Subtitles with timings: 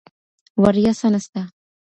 [0.61, 1.41] وړیا څه نسته.